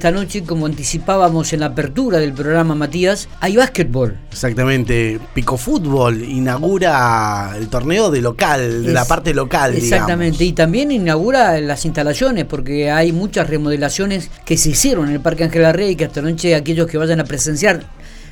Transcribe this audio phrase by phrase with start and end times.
[0.00, 4.16] Esta noche, como anticipábamos en la apertura del programa Matías, hay básquetbol.
[4.32, 5.20] Exactamente.
[5.34, 9.74] Pico Fútbol inaugura el torneo de local, de la parte local.
[9.74, 10.42] Exactamente.
[10.42, 15.44] Y también inaugura las instalaciones, porque hay muchas remodelaciones que se hicieron en el Parque
[15.44, 17.84] Ángel Arrey y que esta noche aquellos que vayan a presenciar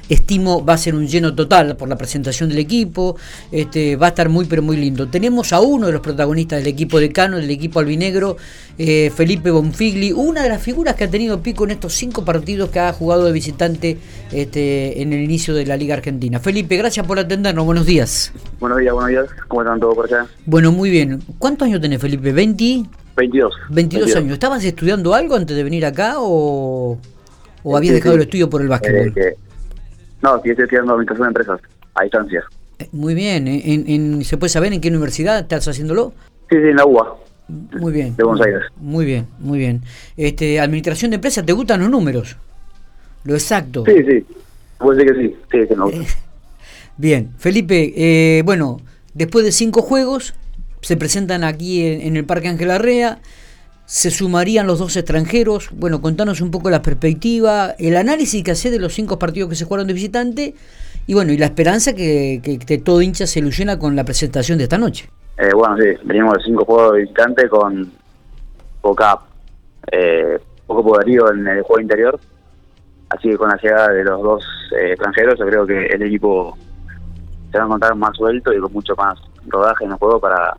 [0.09, 3.17] estimo va a ser un lleno total por la presentación del equipo,
[3.53, 5.09] este, va a estar muy pero muy lindo.
[5.09, 8.37] Tenemos a uno de los protagonistas del equipo de Cano, del equipo albinegro,
[8.79, 12.71] eh, Felipe Bonfigli, una de las figuras que ha tenido Pico en estos cinco partidos
[12.71, 13.99] que ha jugado de visitante
[14.33, 16.39] este, en el inicio de la Liga Argentina.
[16.39, 18.33] Felipe, gracias por atendernos, buenos días.
[18.61, 20.27] Buenos días, buenos días, ¿cómo están todos por acá?
[20.47, 21.23] Bueno, muy bien.
[21.39, 22.35] ¿Cuántos años tenés, Felipe?
[22.35, 22.87] ¿20?
[23.17, 23.55] 22.
[23.71, 24.33] 22, años.
[24.35, 26.99] ¿Estabas estudiando algo antes de venir acá o,
[27.65, 29.13] o habías dejado el estudio por el básquetbol?
[29.17, 29.37] Eh,
[30.23, 31.61] no, estoy estudiando administración de empresas,
[31.95, 32.45] a distancia.
[32.79, 33.63] Eh, muy bien, ¿eh?
[33.65, 36.13] ¿En, se puede saber en qué universidad estás haciéndolo?
[36.51, 37.17] Sí, sí, en la UBA.
[37.49, 38.15] Muy bien.
[38.17, 38.63] De Buenos Aires.
[38.77, 39.83] Muy bien, muy bien.
[40.17, 42.37] Este, administración de empresas, ¿te gustan los números?
[43.25, 43.85] Lo exacto.
[43.87, 44.27] Sí, sí.
[44.79, 45.37] Puede ser que sí.
[45.51, 45.91] Sí, que no.
[46.97, 48.81] bien, Felipe, eh, bueno,
[49.15, 50.35] después de cinco juegos,
[50.81, 53.19] se presentan aquí en, el Parque Ángel Arrea
[53.89, 55.71] se sumarían los dos extranjeros.
[55.73, 59.57] Bueno, contanos un poco la perspectiva, el análisis que hace de los cinco partidos que
[59.57, 60.55] se jugaron de visitante
[61.07, 64.77] y bueno, y la esperanza que, todo hincha se ilusiona con la presentación de esta
[64.77, 65.09] noche.
[65.39, 67.91] Eh, bueno, sí, venimos de cinco juegos de visitante con
[68.83, 69.21] poca,
[69.91, 72.21] eh, poco poderío en el juego interior.
[73.09, 74.45] Así que con la llegada de los dos
[74.79, 76.59] eh, extranjeros, yo creo que el equipo
[77.51, 80.59] se va a encontrar más suelto y con mucho más rodaje en el juego para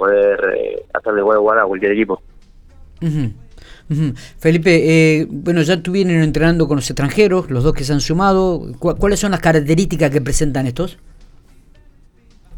[0.00, 2.22] poder eh, hacerle igual a cualquier equipo.
[4.38, 8.00] Felipe, eh, bueno, ya tú vienes entrenando con los extranjeros, los dos que se han
[8.00, 8.62] sumado.
[8.78, 10.98] ¿Cuáles son las características que presentan estos?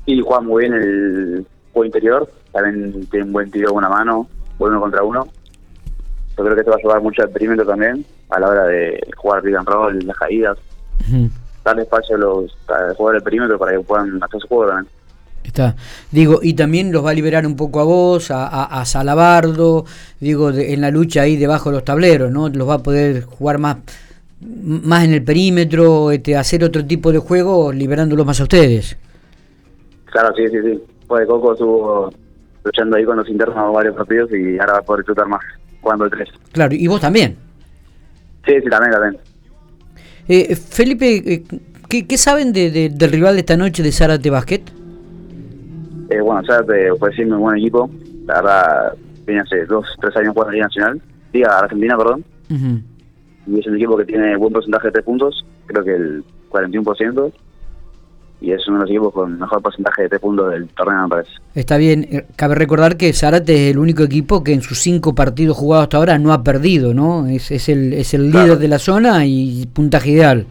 [0.07, 4.81] Y juegan muy bien el juego interior, también tienen un buen tiro una mano, uno
[4.81, 5.27] contra uno.
[6.37, 9.01] Yo creo que esto va a ayudar mucho al perímetro también, a la hora de
[9.17, 10.59] jugar pick and roll, las caídas.
[11.65, 12.57] Darle espacio a los
[12.97, 14.93] jugadores del perímetro para que puedan hacer su juego también.
[15.45, 15.77] Está.
[16.11, 19.85] Digo, y también los va a liberar un poco a vos, a, a, Salabardo,
[20.21, 22.49] digo, en la lucha ahí debajo de los tableros, ¿no?
[22.49, 23.79] Los va a poder jugar más
[24.43, 28.97] más en el perímetro, este, hacer otro tipo de juego, liberándolos más a ustedes.
[30.07, 30.83] Claro, sí, sí, sí.
[31.07, 32.13] Pues Coco estuvo
[32.65, 35.41] luchando ahí con los internos varios partidos y ahora va a poder disfrutar más
[35.81, 36.29] jugando el 3.
[36.53, 37.37] Claro, y vos también.
[38.47, 39.19] Sí, sí, también, también.
[40.29, 41.43] Eh, Felipe, eh,
[41.89, 44.63] ¿qué, ¿qué, saben de, del rival de esta noche de Zárate Basket?
[46.13, 47.91] Eh, bueno, Zárate fue siempre un buen equipo.
[48.27, 48.93] La verdad,
[49.27, 51.03] viene hace dos, tres años jugando en la Liga Nacional.
[51.33, 52.25] Liga Argentina, perdón.
[53.47, 57.33] Y es un equipo que tiene buen porcentaje de tres puntos, creo que el 41%.
[58.43, 61.09] Y es uno de los equipos con mejor porcentaje de tres puntos del torneo, me
[61.09, 61.31] parece.
[61.55, 62.07] Está bien.
[62.11, 65.85] Eh, cabe recordar que Zárate es el único equipo que en sus cinco partidos jugados
[65.85, 67.27] hasta ahora no ha perdido, ¿no?
[67.27, 70.47] Es, es el, es el líder de la zona y puntaje ideal.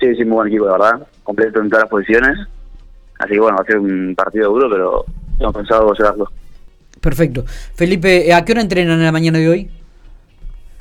[0.00, 1.06] Sí, sí, muy buen equipo, de verdad.
[1.22, 2.38] Completo en todas las posiciones
[3.20, 5.04] Así que bueno, va a ser un partido duro, pero
[5.38, 6.30] hemos pensado llevarlo.
[7.00, 7.44] Perfecto.
[7.74, 9.70] Felipe, ¿a qué hora entrenan en la mañana de hoy?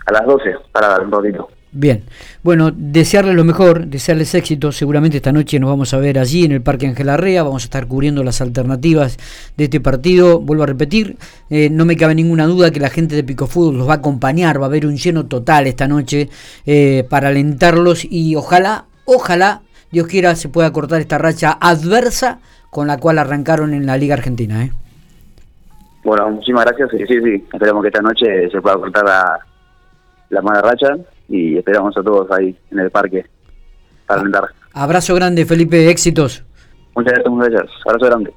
[0.05, 1.49] A las 12, para dar un ratito.
[1.71, 2.03] Bien,
[2.41, 4.71] bueno, desearles lo mejor, desearles éxito.
[4.71, 7.43] Seguramente esta noche nos vamos a ver allí en el Parque Ángel Arrea.
[7.43, 9.17] Vamos a estar cubriendo las alternativas
[9.57, 10.39] de este partido.
[10.39, 11.17] Vuelvo a repetir,
[11.49, 13.97] eh, no me cabe ninguna duda que la gente de Pico Fútbol los va a
[13.97, 14.59] acompañar.
[14.59, 16.29] Va a haber un lleno total esta noche
[16.65, 19.61] eh, para alentarlos y ojalá, ojalá
[19.91, 22.39] Dios quiera se pueda cortar esta racha adversa
[22.69, 24.63] con la cual arrancaron en la Liga Argentina.
[24.63, 24.71] ¿eh?
[26.03, 26.89] Bueno, muchísimas gracias.
[26.91, 27.45] Sí, sí, sí.
[27.51, 29.39] Esperamos que esta noche se pueda cortar la,
[30.29, 30.95] la mala racha
[31.27, 33.25] y esperamos a todos ahí en el parque
[34.05, 34.49] para alentar.
[34.73, 35.89] Abrazo grande, Felipe.
[35.89, 36.43] Éxitos.
[36.95, 37.81] Muchas gracias, muchas gracias.
[37.85, 38.33] Abrazo grande.